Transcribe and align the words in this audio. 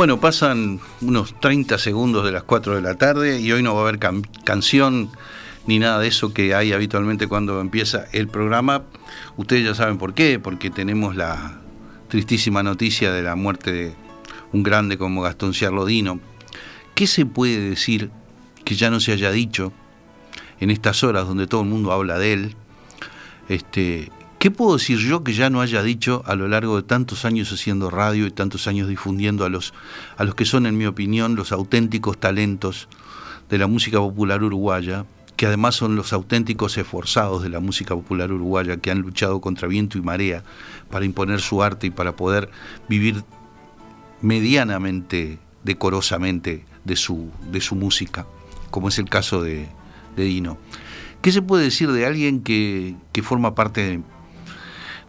Bueno, 0.00 0.18
pasan 0.18 0.80
unos 1.02 1.38
30 1.40 1.76
segundos 1.76 2.24
de 2.24 2.32
las 2.32 2.44
4 2.44 2.74
de 2.74 2.80
la 2.80 2.94
tarde 2.94 3.38
y 3.38 3.52
hoy 3.52 3.62
no 3.62 3.74
va 3.74 3.80
a 3.80 3.82
haber 3.82 3.98
canción 3.98 5.10
ni 5.66 5.78
nada 5.78 5.98
de 5.98 6.08
eso 6.08 6.32
que 6.32 6.54
hay 6.54 6.72
habitualmente 6.72 7.26
cuando 7.26 7.60
empieza 7.60 8.06
el 8.12 8.26
programa. 8.26 8.84
Ustedes 9.36 9.62
ya 9.62 9.74
saben 9.74 9.98
por 9.98 10.14
qué, 10.14 10.38
porque 10.38 10.70
tenemos 10.70 11.16
la 11.16 11.60
tristísima 12.08 12.62
noticia 12.62 13.12
de 13.12 13.22
la 13.22 13.36
muerte 13.36 13.72
de 13.72 13.94
un 14.54 14.62
grande 14.62 14.96
como 14.96 15.20
Gastón 15.20 15.52
Ciarlodino. 15.52 16.18
¿Qué 16.94 17.06
se 17.06 17.26
puede 17.26 17.60
decir 17.60 18.10
que 18.64 18.76
ya 18.76 18.88
no 18.88 19.00
se 19.00 19.12
haya 19.12 19.30
dicho 19.30 19.70
en 20.60 20.70
estas 20.70 21.04
horas 21.04 21.26
donde 21.26 21.46
todo 21.46 21.60
el 21.60 21.68
mundo 21.68 21.92
habla 21.92 22.18
de 22.18 22.32
él? 22.32 22.56
Este, 23.50 24.10
¿Qué 24.40 24.50
puedo 24.50 24.78
decir 24.78 24.96
yo 24.96 25.22
que 25.22 25.34
ya 25.34 25.50
no 25.50 25.60
haya 25.60 25.82
dicho 25.82 26.22
a 26.24 26.34
lo 26.34 26.48
largo 26.48 26.76
de 26.76 26.82
tantos 26.82 27.26
años 27.26 27.52
haciendo 27.52 27.90
radio 27.90 28.26
y 28.26 28.30
tantos 28.30 28.66
años 28.68 28.88
difundiendo 28.88 29.44
a 29.44 29.50
los, 29.50 29.74
a 30.16 30.24
los 30.24 30.34
que 30.34 30.46
son, 30.46 30.64
en 30.64 30.78
mi 30.78 30.86
opinión, 30.86 31.36
los 31.36 31.52
auténticos 31.52 32.16
talentos 32.18 32.88
de 33.50 33.58
la 33.58 33.66
música 33.66 33.98
popular 33.98 34.42
uruguaya, 34.42 35.04
que 35.36 35.44
además 35.44 35.74
son 35.74 35.94
los 35.94 36.14
auténticos 36.14 36.78
esforzados 36.78 37.42
de 37.42 37.50
la 37.50 37.60
música 37.60 37.94
popular 37.94 38.32
uruguaya, 38.32 38.78
que 38.78 38.90
han 38.90 39.00
luchado 39.02 39.42
contra 39.42 39.68
viento 39.68 39.98
y 39.98 40.00
marea 40.00 40.42
para 40.90 41.04
imponer 41.04 41.42
su 41.42 41.62
arte 41.62 41.88
y 41.88 41.90
para 41.90 42.16
poder 42.16 42.48
vivir 42.88 43.22
medianamente, 44.22 45.38
decorosamente 45.64 46.64
de 46.86 46.96
su, 46.96 47.30
de 47.52 47.60
su 47.60 47.74
música, 47.74 48.26
como 48.70 48.88
es 48.88 48.98
el 48.98 49.10
caso 49.10 49.42
de, 49.42 49.68
Dino. 50.16 50.56
¿Qué 51.20 51.30
se 51.30 51.42
puede 51.42 51.64
decir 51.64 51.92
de 51.92 52.06
alguien 52.06 52.40
que, 52.40 52.94
que 53.12 53.22
forma 53.22 53.54
parte 53.54 53.82
de 53.82 54.00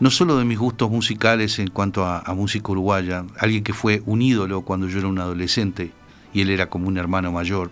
no 0.02 0.10
solo 0.10 0.36
de 0.36 0.46
mis 0.46 0.58
gustos 0.58 0.90
musicales 0.90 1.60
en 1.60 1.68
cuanto 1.68 2.08
a, 2.08 2.24
música 2.34 2.72
uruguaya, 2.72 3.24
alguien 3.38 3.64
que 3.64 3.72
fue 3.72 4.02
un 4.08 4.24
ídolo 4.24 4.64
cuando 4.64 4.88
yo 4.88 4.98
era 4.98 5.08
un 5.08 5.20
adolescente 5.20 5.92
y 6.34 6.42
él 6.42 6.50
era 6.50 6.72
como 6.72 6.88
un 6.88 6.98
hermano 6.98 7.32
mayor. 7.32 7.70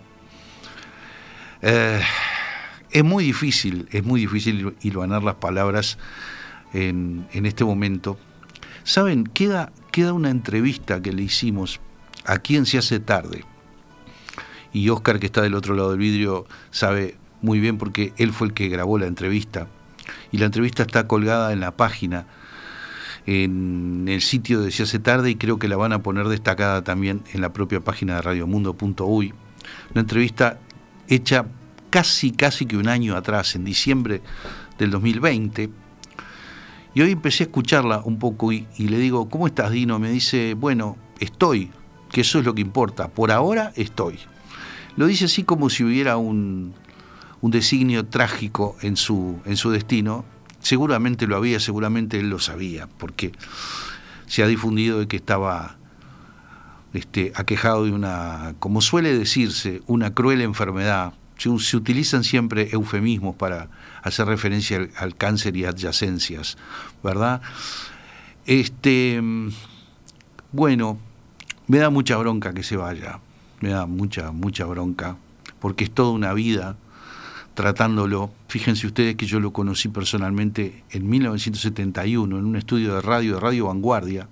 Eh, 1.63 1.99
es 2.91 3.03
muy 3.03 3.23
difícil, 3.23 3.87
es 3.91 4.03
muy 4.03 4.21
difícil 4.21 4.75
hilvanar 4.83 5.23
las 5.23 5.35
palabras 5.35 5.97
en, 6.71 7.25
este 7.33 7.65
momento. 7.65 8.19
Saben, 8.83 9.23
queda, 9.23 9.71
queda 9.91 10.13
una 10.13 10.29
entrevista 10.29 11.01
que 11.01 11.11
le 11.11 11.23
hicimos 11.23 11.79
a 12.25 12.37
quien 12.37 12.67
se 12.67 12.77
hace 12.77 12.99
tarde. 12.99 13.43
Y 14.71 14.89
Oscar, 14.89 15.19
que 15.19 15.25
está 15.25 15.41
del 15.41 15.55
otro 15.55 15.73
lado 15.73 15.89
del 15.89 15.99
vidrio, 15.99 16.45
sabe 16.69 17.17
muy 17.41 17.59
bien 17.59 17.79
porque 17.79 18.13
él 18.17 18.33
fue 18.33 18.49
el 18.49 18.53
que 18.53 18.69
grabó 18.69 18.99
la 18.99 19.07
entrevista 19.07 19.67
y 20.31 20.37
la 20.37 20.45
entrevista 20.45 20.83
está 20.83 21.07
colgada 21.07 21.53
en 21.53 21.59
la 21.59 21.71
página, 21.71 22.25
en 23.25 24.07
el 24.07 24.21
sitio 24.21 24.61
de 24.61 24.71
Si 24.71 24.83
hace 24.83 24.99
tarde 24.99 25.29
y 25.29 25.35
creo 25.35 25.59
que 25.59 25.67
la 25.67 25.77
van 25.77 25.93
a 25.93 26.01
poner 26.01 26.27
destacada 26.27 26.83
también 26.83 27.21
en 27.33 27.41
la 27.41 27.53
propia 27.53 27.79
página 27.79 28.15
de 28.15 28.21
radiomundo.uy. 28.21 29.33
Una 29.91 30.01
entrevista 30.01 30.59
hecha 31.07 31.45
casi, 31.89 32.31
casi 32.31 32.65
que 32.65 32.77
un 32.77 32.87
año 32.87 33.15
atrás, 33.15 33.55
en 33.55 33.65
diciembre 33.65 34.21
del 34.77 34.91
2020. 34.91 35.69
Y 36.95 37.01
hoy 37.01 37.11
empecé 37.11 37.43
a 37.43 37.47
escucharla 37.47 38.01
un 38.03 38.17
poco 38.17 38.51
y, 38.51 38.67
y 38.77 38.87
le 38.87 38.97
digo, 38.97 39.29
¿cómo 39.29 39.47
estás, 39.47 39.71
Dino? 39.71 39.99
Me 39.99 40.09
dice, 40.09 40.55
bueno, 40.55 40.97
estoy, 41.19 41.71
que 42.11 42.21
eso 42.21 42.39
es 42.39 42.45
lo 42.45 42.55
que 42.55 42.61
importa. 42.61 43.09
Por 43.09 43.31
ahora 43.31 43.71
estoy. 43.75 44.19
Lo 44.95 45.07
dice 45.07 45.25
así 45.25 45.43
como 45.43 45.69
si 45.69 45.83
hubiera 45.83 46.17
un, 46.17 46.73
un 47.41 47.51
designio 47.51 48.05
trágico 48.05 48.77
en 48.81 48.97
su, 48.97 49.39
en 49.45 49.57
su 49.57 49.71
destino, 49.71 50.25
seguramente 50.59 51.27
lo 51.27 51.37
había, 51.37 51.59
seguramente 51.59 52.19
él 52.19 52.29
lo 52.29 52.39
sabía, 52.39 52.87
porque 52.97 53.31
se 54.27 54.43
ha 54.43 54.47
difundido 54.47 54.99
de 54.99 55.07
que 55.07 55.17
estaba 55.17 55.77
este, 56.93 57.31
aquejado 57.35 57.85
de 57.85 57.91
una, 57.91 58.55
como 58.59 58.81
suele 58.81 59.17
decirse, 59.17 59.81
una 59.87 60.13
cruel 60.13 60.41
enfermedad. 60.41 61.13
Se, 61.37 61.77
utilizan 61.77 62.25
siempre 62.25 62.69
eufemismos 62.71 63.35
para 63.35 63.69
hacer 64.03 64.27
referencia 64.27 64.89
al, 64.97 65.15
cáncer 65.15 65.55
y 65.55 65.63
adyacencias, 65.63 66.57
¿verdad? 67.01 67.41
Este, 68.45 69.21
bueno, 70.51 70.99
me 71.67 71.77
da 71.77 71.89
mucha 71.89 72.17
bronca 72.17 72.53
que 72.53 72.63
se 72.63 72.75
vaya, 72.75 73.19
me 73.61 73.69
da 73.69 73.85
mucha, 73.85 74.31
mucha 74.31 74.65
bronca, 74.65 75.15
porque 75.61 75.85
es 75.85 75.91
toda 75.91 76.11
una 76.11 76.33
vida 76.33 76.75
tratándolo. 77.59 78.31
Fíjense 78.47 78.87
ustedes 78.87 79.17
que 79.17 79.25
yo 79.25 79.41
lo 79.41 79.51
conocí 79.51 79.89
personalmente 79.89 80.85
en 80.91 81.09
1971 81.09 82.39
en 82.39 82.45
un 82.45 82.55
estudio 82.55 82.95
de 82.95 83.01
radio, 83.01 83.33
de 83.33 83.41
Radio 83.41 83.65
Vanguardia. 83.65 84.29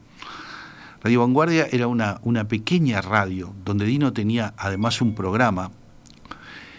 Radio 1.04 1.20
Vanguardia 1.20 1.68
era 1.70 1.88
una, 1.88 2.22
una 2.24 2.48
pequeña 2.48 3.02
radio 3.02 3.54
donde 3.66 3.84
Dino 3.86 4.14
tenía 4.14 4.54
además 4.56 5.02
un 5.02 5.14
programa 5.14 5.72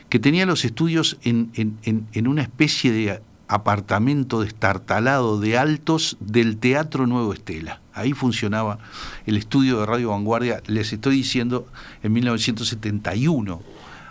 que 0.09 0.19
tenía 0.19 0.47
los 0.47 0.64
estudios 0.64 1.19
en, 1.22 1.50
en 1.84 2.26
una 2.26 2.41
especie 2.41 2.92
de 2.92 3.20
apartamento 3.47 4.41
destartalado 4.41 5.38
de 5.41 5.59
altos 5.59 6.16
del 6.19 6.56
Teatro 6.56 7.06
Nuevo 7.06 7.34
Estela. 7.34 7.82
Ahí 7.92 8.15
funcionaba 8.15 8.78
el 9.26 9.36
estudio 9.36 9.80
de 9.80 9.86
Radio 9.86 10.09
Vanguardia, 10.12 10.62
les 10.66 10.94
estoy 10.94 11.16
diciendo, 11.16 11.66
en 12.03 12.15
1971 12.15 13.60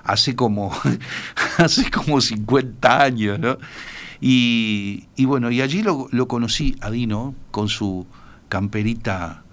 hace 0.08 0.36
como, 0.36 0.72
hace 1.58 1.92
como 1.92 2.20
50 2.22 3.04
años, 3.04 3.40
¿no? 3.40 3.58
Y, 4.20 5.06
bueno, 5.20 5.52
y 5.52 5.62
allí 5.62 5.84
lo, 5.84 6.28
conocí 6.28 6.76
a 6.82 6.90
Dino 6.90 7.36
con 7.52 7.70
su 7.70 8.08
camperita 8.50 9.44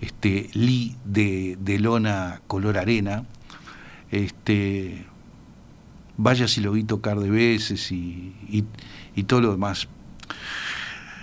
este, 0.00 0.48
Lee 0.54 0.96
de, 1.04 1.78
lona 1.78 2.40
color 2.46 2.78
arena. 2.78 3.26
Este, 4.10 5.04
vaya 6.16 6.48
si 6.48 6.62
lo 6.62 6.72
vi 6.72 6.84
tocar 6.84 7.18
de 7.18 7.28
veces 7.28 7.92
y, 7.92 8.34
y, 9.14 9.22
todo 9.24 9.42
lo 9.42 9.50
demás. 9.50 9.88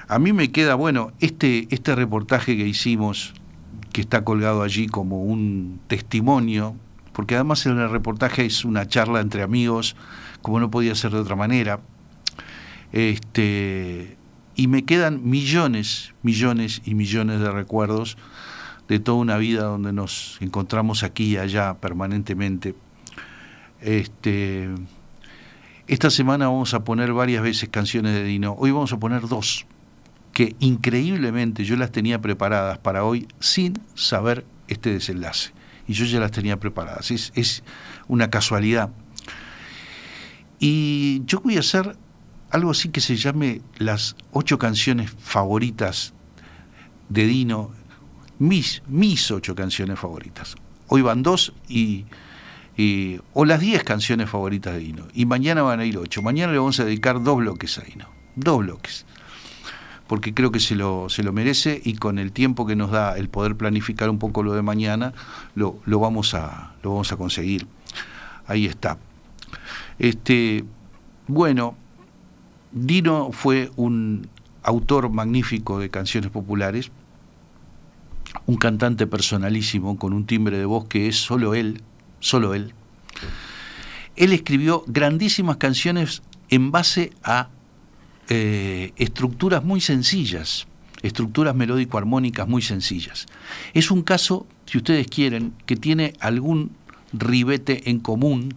A 0.07 0.19
mí 0.19 0.33
me 0.33 0.51
queda, 0.51 0.75
bueno, 0.75 1.11
este, 1.21 1.67
este 1.71 1.95
reportaje 1.95 2.57
que 2.57 2.67
hicimos, 2.67 3.33
que 3.93 4.01
está 4.01 4.23
colgado 4.23 4.61
allí 4.61 4.87
como 4.87 5.23
un 5.23 5.79
testimonio 5.87 6.75
porque 7.21 7.35
además 7.35 7.63
en 7.67 7.77
el 7.77 7.91
reportaje 7.91 8.47
es 8.47 8.65
una 8.65 8.87
charla 8.87 9.21
entre 9.21 9.43
amigos, 9.43 9.95
como 10.41 10.59
no 10.59 10.71
podía 10.71 10.95
ser 10.95 11.11
de 11.11 11.19
otra 11.19 11.35
manera. 11.35 11.79
Este, 12.93 14.17
y 14.55 14.65
me 14.65 14.85
quedan 14.85 15.29
millones, 15.29 16.15
millones 16.23 16.81
y 16.83 16.95
millones 16.95 17.39
de 17.39 17.51
recuerdos 17.51 18.17
de 18.87 18.99
toda 18.99 19.19
una 19.19 19.37
vida 19.37 19.65
donde 19.65 19.93
nos 19.93 20.39
encontramos 20.41 21.03
aquí 21.03 21.25
y 21.25 21.37
allá 21.37 21.75
permanentemente. 21.75 22.73
Este, 23.81 24.67
esta 25.85 26.09
semana 26.09 26.47
vamos 26.47 26.73
a 26.73 26.83
poner 26.83 27.13
varias 27.13 27.43
veces 27.43 27.69
canciones 27.69 28.15
de 28.15 28.23
Dino. 28.23 28.55
Hoy 28.57 28.71
vamos 28.71 28.93
a 28.93 28.97
poner 28.97 29.27
dos, 29.27 29.67
que 30.33 30.55
increíblemente 30.59 31.65
yo 31.65 31.75
las 31.75 31.91
tenía 31.91 32.19
preparadas 32.19 32.79
para 32.79 33.03
hoy 33.03 33.27
sin 33.39 33.79
saber 33.93 34.43
este 34.67 34.91
desenlace 34.91 35.51
y 35.91 35.93
yo 35.93 36.05
ya 36.05 36.21
las 36.21 36.31
tenía 36.31 36.57
preparadas. 36.57 37.11
Es, 37.11 37.63
una 38.07 38.29
casualidad. 38.29 38.91
Y 40.57 41.21
yo 41.25 41.41
voy 41.41 41.57
a 41.57 41.59
hacer 41.59 41.97
algo 42.49 42.71
así 42.71 42.89
que 42.89 43.01
se 43.01 43.17
llame 43.17 43.61
las 43.77 44.15
ocho 44.31 44.57
canciones 44.57 45.11
favoritas 45.19 46.13
de 47.09 47.25
Dino, 47.25 47.71
mis, 48.39 48.83
mis 48.87 49.31
ocho 49.31 49.53
canciones 49.53 49.99
favoritas. 49.99 50.55
Hoy 50.87 51.01
van 51.01 51.23
dos 51.23 51.53
y, 51.67 52.05
o 53.33 53.43
las 53.43 53.59
diez 53.59 53.83
canciones 53.83 54.29
favoritas 54.29 54.73
de 54.73 54.79
Dino. 54.79 55.07
Y 55.13 55.25
mañana 55.25 55.61
van 55.61 55.81
a 55.81 55.85
ir 55.85 55.97
ocho. 55.97 56.21
Mañana 56.21 56.53
le 56.53 56.59
vamos 56.59 56.79
a 56.79 56.85
dedicar 56.85 57.21
dos 57.21 57.35
bloques 57.37 57.77
a 57.77 57.81
Dino. 57.81 58.07
Dos 58.37 58.59
bloques 58.59 59.05
porque 60.11 60.33
creo 60.33 60.51
que 60.51 60.59
se 60.59 60.75
lo, 60.75 61.07
se 61.07 61.23
lo 61.23 61.31
merece 61.31 61.81
y 61.85 61.93
con 61.93 62.19
el 62.19 62.33
tiempo 62.33 62.65
que 62.65 62.75
nos 62.75 62.91
da 62.91 63.17
el 63.17 63.29
poder 63.29 63.55
planificar 63.55 64.09
un 64.09 64.19
poco 64.19 64.43
lo 64.43 64.51
de 64.51 64.61
mañana, 64.61 65.13
lo, 65.55 65.79
vamos, 65.85 66.33
a, 66.33 66.73
lo 66.83 66.89
vamos 66.89 67.13
a 67.13 67.15
conseguir. 67.15 67.65
Ahí 68.45 68.65
está. 68.65 68.97
Este, 69.99 70.65
bueno, 71.27 71.77
Dino 72.73 73.31
fue 73.31 73.71
un 73.77 74.27
autor 74.63 75.09
magnífico 75.11 75.79
de 75.79 75.89
canciones 75.89 76.29
populares, 76.29 76.91
un 78.47 78.57
cantante 78.57 79.07
personalísimo 79.07 79.97
con 79.97 80.11
un 80.11 80.25
timbre 80.25 80.57
de 80.57 80.65
voz 80.65 80.89
que 80.89 81.07
es 81.07 81.15
solo 81.15 81.55
él, 81.55 81.83
solo 82.19 82.53
él. 82.53 82.73
Él 84.17 84.33
escribió 84.33 84.83
grandísimas 84.87 85.55
canciones 85.55 86.21
en 86.49 86.69
base 86.69 87.13
a 87.23 87.47
eh, 88.29 88.93
estructuras 88.97 89.63
muy 89.63 89.81
sencillas, 89.81 90.67
estructuras 91.01 91.55
melódico-armónicas 91.55 92.47
muy 92.47 92.61
sencillas. 92.61 93.25
Es 93.73 93.91
un 93.91 94.03
caso, 94.03 94.45
si 94.65 94.77
ustedes 94.77 95.07
quieren, 95.07 95.53
que 95.65 95.75
tiene 95.75 96.13
algún 96.19 96.71
ribete 97.13 97.89
en 97.89 97.99
común 97.99 98.53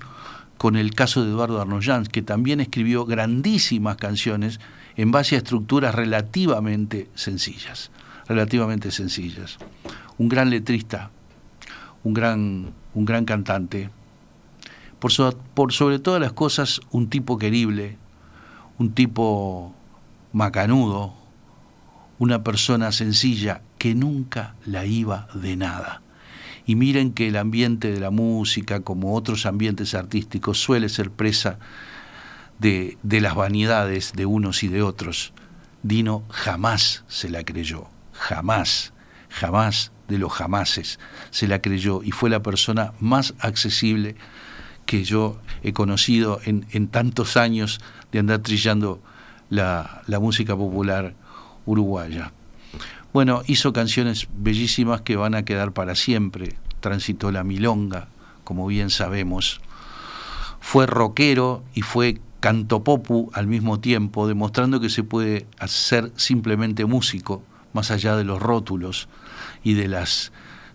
con 0.59 0.77
el 0.77 0.95
caso 0.95 1.25
de 1.25 1.31
Eduardo 1.31 1.61
Arnoyans, 1.61 2.09
que 2.09 2.23
también 2.23 2.61
escribió 2.61 3.05
grandísimas 3.05 3.97
canciones 3.97 4.61
en 4.97 5.11
base 5.11 5.35
a 5.35 5.39
estructuras 5.39 5.95
relativamente 5.95 7.09
sencillas, 7.15 7.91
relativamente 8.29 8.91
sencillas. 8.91 9.59
Un 10.17 10.29
gran 10.29 10.51
letrista, 10.51 11.11
un 12.05 12.15
gran, 12.15 12.73
un 12.95 13.05
gran 13.05 13.25
cantante, 13.25 13.91
por, 15.01 15.37
por 15.55 15.73
sobre 15.73 15.99
todas 15.99 16.21
las 16.21 16.33
cosas 16.33 16.81
un 16.91 17.11
tipo 17.11 17.37
querible, 17.37 17.99
un 18.79 18.93
tipo 18.93 19.75
macanudo, 20.33 21.15
una 22.19 22.43
persona 22.43 22.93
sencilla 22.93 23.63
que 23.79 23.95
nunca 23.95 24.55
la 24.65 24.85
iba 24.85 25.29
de 25.35 25.57
nada. 25.57 26.03
Y 26.67 26.77
miren 26.77 27.13
que 27.13 27.29
el 27.29 27.37
ambiente 27.37 27.93
de 27.93 28.01
la 28.01 28.11
música, 28.11 28.81
como 28.81 29.15
otros 29.15 29.47
ambientes 29.47 29.95
artísticos, 29.95 30.59
suele 30.59 30.89
ser 30.89 31.11
presa 31.11 31.59
de, 32.59 32.97
de 33.03 33.21
las 33.21 33.35
vanidades 33.35 34.13
de 34.15 34.27
unos 34.27 34.63
y 34.63 34.69
de 34.69 34.83
otros. 34.83 35.33
Dino 35.83 36.25
jamás 36.31 37.05
se 37.09 37.29
la 37.29 37.45
creyó, 37.45 37.89
jamás, 38.13 38.95
jamás 39.29 39.93
de 40.09 40.19
los 40.19 40.33
jamases 40.33 40.99
se 41.31 41.49
la 41.49 41.61
creyó 41.61 42.03
y 42.03 42.11
fue 42.11 42.31
la 42.31 42.43
persona 42.43 42.93
más 43.01 43.35
accesible 43.39 44.17
que 44.87 45.05
yo 45.05 45.39
he 45.63 45.73
conocido 45.73 46.41
en, 46.45 46.67
en 46.73 46.89
tantos 46.89 47.37
años 47.37 47.81
de 48.13 48.19
andar 48.19 48.41
trillando 48.41 49.01
la, 49.51 50.03
la 50.07 50.21
música 50.21 50.57
popular 50.57 51.15
uruguaya. 51.67 52.33
Bueno, 53.13 53.43
hizo 53.47 53.73
canciones 53.73 54.27
bellísimas 54.37 55.03
que 55.03 55.17
van 55.17 55.35
a 55.35 55.45
quedar 55.45 55.73
para 55.73 55.95
siempre. 55.95 56.57
Transitó 56.81 57.31
la 57.31 57.45
milonga, 57.45 58.09
como 58.43 58.67
bien 58.67 58.91
sabemos. 58.91 59.61
Fue 60.61 60.87
rockero 60.87 61.63
y 61.75 61.83
fue 61.83 62.21
cantopopu 62.41 63.31
al 63.33 63.47
mismo 63.47 63.81
tiempo, 63.81 64.27
demostrando 64.27 64.81
que 64.81 64.91
se 64.91 65.03
puede 65.03 65.47
hacer 65.59 66.13
simplemente 66.17 66.85
músico, 66.85 67.43
más 67.73 67.91
allá 67.91 68.17
de 68.17 68.25
los 68.25 68.43
rótulos 68.43 69.09
y 69.63 69.75
de 69.75 69.89
las 69.89 70.33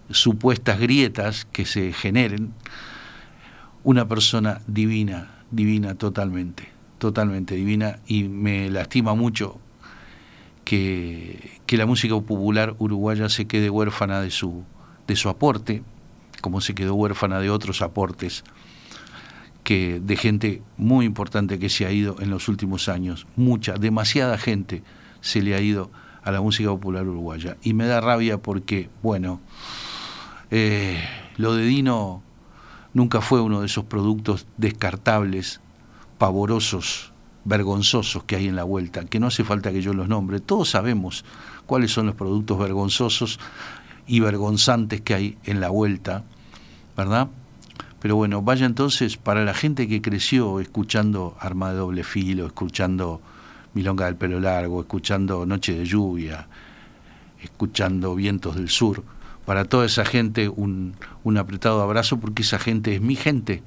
supuestas 0.10 0.80
grietas 0.80 1.46
que 1.52 1.66
se 1.66 1.94
generen. 1.94 2.54
Una 3.84 4.08
persona 4.08 4.62
divina, 4.68 5.44
divina 5.52 5.96
totalmente, 5.96 6.70
totalmente 6.98 7.56
divina, 7.56 8.00
y 8.08 8.24
me 8.24 8.70
lastima 8.70 9.16
mucho 9.16 9.60
que, 10.66 11.60
que 11.66 11.78
la 11.78 11.86
música 11.86 12.14
popular 12.16 12.76
uruguaya 12.80 13.30
se 13.30 13.46
quede 13.46 13.70
huérfana 13.70 14.22
de 14.22 14.32
su, 14.32 14.64
de 15.08 15.16
su 15.16 15.30
aporte, 15.30 15.84
como 16.42 16.62
se 16.62 16.76
quedó 16.76 16.96
huérfana 16.96 17.40
de 17.40 17.50
otros 17.50 17.82
aportes 17.82 18.44
que 19.64 20.00
de 20.00 20.16
gente 20.16 20.64
muy 20.78 21.06
importante 21.06 21.60
que 21.60 21.70
se 21.70 21.86
ha 21.86 21.92
ido 21.92 22.16
en 22.20 22.32
los 22.32 22.48
últimos 22.48 22.90
años, 22.90 23.28
mucha, 23.36 23.76
demasiada 23.76 24.38
gente 24.38 24.82
se 25.22 25.44
le 25.44 25.54
ha 25.54 25.62
ido 25.62 25.92
a 26.24 26.32
la 26.32 26.42
música 26.42 26.70
popular 26.70 27.08
uruguaya. 27.08 27.56
Y 27.62 27.74
me 27.74 27.86
da 27.86 28.02
rabia 28.02 28.40
porque, 28.40 28.90
bueno, 29.04 29.42
eh, 30.50 31.04
lo 31.38 31.54
de 31.54 31.66
Dino 31.66 32.24
nunca 32.94 33.22
fue 33.22 33.42
uno 33.42 33.62
de 33.62 33.68
esos 33.68 33.86
productos 33.86 34.48
descartables, 34.58 35.62
pavorosos, 36.18 37.12
vergonzosos 37.46 38.24
que 38.24 38.36
hay 38.36 38.48
en 38.48 38.56
la 38.56 38.64
vuelta, 38.64 39.06
que 39.06 39.20
no 39.20 39.28
hace 39.28 39.44
falta 39.44 39.72
que 39.72 39.82
yo 39.82 39.94
los 39.94 40.08
nombre. 40.08 40.40
Todos 40.40 40.70
sabemos 40.70 41.26
cuáles 41.66 41.92
son 41.92 42.08
los 42.08 42.16
productos 42.16 42.60
vergonzosos 42.60 43.40
y 44.08 44.20
vergonzantes 44.20 45.02
que 45.02 45.14
hay 45.14 45.38
en 45.46 45.60
la 45.60 45.70
vuelta, 45.70 46.24
¿verdad? 46.98 47.30
Pero 48.00 48.16
bueno, 48.16 48.42
vaya 48.42 48.66
entonces 48.66 49.18
para 49.18 49.44
la 49.44 49.54
gente 49.54 49.88
que 49.88 50.02
creció 50.02 50.60
escuchando 50.60 51.36
Arma 51.40 51.72
de 51.72 51.78
doble 51.78 52.04
filo, 52.04 52.46
escuchando 52.46 53.22
Milonga 53.74 54.06
del 54.06 54.16
pelo 54.16 54.40
largo, 54.40 54.82
escuchando 54.82 55.46
Noche 55.46 55.74
de 55.78 55.86
lluvia, 55.86 56.48
escuchando 57.42 58.16
Vientos 58.16 58.56
del 58.56 58.70
Sur, 58.70 59.04
para 59.50 59.66
toda 59.66 59.88
esa 59.88 60.06
gente 60.06 60.48
un, 60.48 60.94
un 61.24 61.38
apretado 61.40 61.82
abrazo 61.82 62.20
porque 62.20 62.44
esa 62.44 62.60
gente 62.60 62.94
es 62.94 63.02
mi 63.02 63.16
gente, 63.16 63.64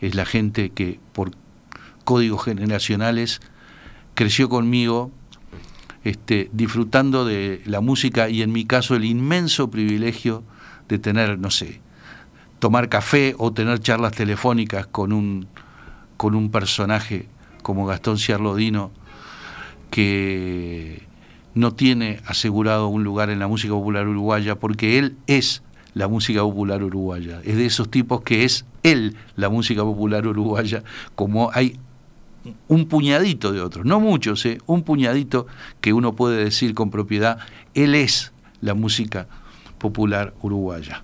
es 0.00 0.16
la 0.16 0.24
gente 0.24 0.70
que 0.70 0.98
por 1.12 1.30
códigos 2.02 2.46
generacionales 2.46 3.40
creció 4.16 4.48
conmigo 4.48 5.12
este, 6.02 6.50
disfrutando 6.52 7.24
de 7.24 7.62
la 7.64 7.80
música 7.80 8.28
y 8.28 8.42
en 8.42 8.50
mi 8.50 8.64
caso 8.64 8.96
el 8.96 9.04
inmenso 9.04 9.70
privilegio 9.70 10.42
de 10.88 10.98
tener, 10.98 11.38
no 11.38 11.52
sé, 11.52 11.80
tomar 12.58 12.88
café 12.88 13.36
o 13.38 13.52
tener 13.52 13.78
charlas 13.78 14.10
telefónicas 14.10 14.88
con 14.88 15.12
un, 15.12 15.46
con 16.16 16.34
un 16.34 16.50
personaje 16.50 17.28
como 17.62 17.86
Gastón 17.86 18.18
Ciarlodino 18.18 18.90
que 19.92 21.06
no 21.54 21.72
tiene 21.74 22.20
asegurado 22.26 22.88
un 22.88 23.04
lugar 23.04 23.30
en 23.30 23.38
la 23.38 23.48
música 23.48 23.72
popular 23.72 24.06
uruguaya 24.06 24.56
porque 24.56 24.98
él 24.98 25.16
es 25.26 25.62
la 25.94 26.08
música 26.08 26.42
popular 26.42 26.82
uruguaya. 26.82 27.40
Es 27.44 27.56
de 27.56 27.66
esos 27.66 27.90
tipos 27.90 28.22
que 28.22 28.44
es 28.44 28.64
él 28.82 29.16
la 29.36 29.48
música 29.48 29.82
popular 29.82 30.26
uruguaya, 30.26 30.82
como 31.14 31.50
hay 31.52 31.78
un 32.68 32.86
puñadito 32.86 33.52
de 33.52 33.60
otros, 33.60 33.84
no 33.84 34.00
muchos, 34.00 34.46
¿eh? 34.46 34.58
un 34.66 34.82
puñadito 34.82 35.46
que 35.80 35.92
uno 35.92 36.14
puede 36.14 36.42
decir 36.42 36.74
con 36.74 36.90
propiedad, 36.90 37.38
él 37.74 37.94
es 37.94 38.32
la 38.60 38.74
música 38.74 39.26
popular 39.78 40.32
uruguaya. 40.40 41.02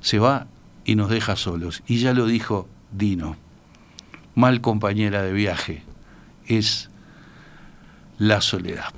Se 0.00 0.18
va 0.18 0.46
y 0.84 0.96
nos 0.96 1.08
deja 1.08 1.36
solos. 1.36 1.82
Y 1.86 1.98
ya 1.98 2.12
lo 2.12 2.26
dijo 2.26 2.68
Dino, 2.92 3.36
mal 4.34 4.60
compañera 4.60 5.22
de 5.22 5.32
viaje 5.32 5.82
es 6.46 6.90
la 8.18 8.40
soledad. 8.40 8.92